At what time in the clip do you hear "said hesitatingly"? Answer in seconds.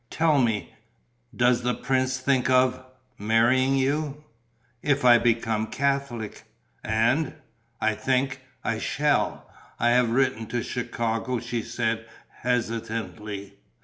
11.61-13.59